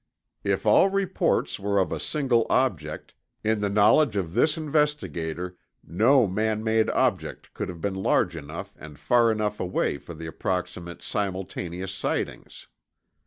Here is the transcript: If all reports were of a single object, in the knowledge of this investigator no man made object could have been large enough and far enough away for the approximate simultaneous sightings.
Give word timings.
If 0.43 0.65
all 0.65 0.89
reports 0.89 1.59
were 1.59 1.77
of 1.77 1.91
a 1.91 1.99
single 1.99 2.47
object, 2.49 3.13
in 3.43 3.61
the 3.61 3.69
knowledge 3.69 4.17
of 4.17 4.33
this 4.33 4.57
investigator 4.57 5.57
no 5.83 6.25
man 6.25 6.63
made 6.63 6.89
object 6.89 7.53
could 7.53 7.69
have 7.69 7.81
been 7.81 7.93
large 8.01 8.35
enough 8.35 8.73
and 8.79 8.97
far 8.97 9.31
enough 9.31 9.59
away 9.59 9.99
for 9.99 10.15
the 10.15 10.25
approximate 10.25 11.03
simultaneous 11.03 11.91
sightings. 11.91 12.65